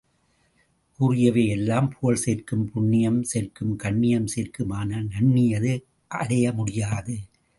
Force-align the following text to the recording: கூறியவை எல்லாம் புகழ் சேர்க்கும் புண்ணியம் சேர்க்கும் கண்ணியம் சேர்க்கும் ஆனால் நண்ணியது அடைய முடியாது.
கூறியவை 0.99 1.43
எல்லாம் 1.47 1.89
புகழ் 1.89 2.15
சேர்க்கும் 2.15 2.63
புண்ணியம் 2.71 3.19
சேர்க்கும் 3.23 3.75
கண்ணியம் 3.75 4.27
சேர்க்கும் 4.27 4.69
ஆனால் 4.69 5.07
நண்ணியது 5.07 5.73
அடைய 6.11 6.53
முடியாது. 6.53 7.15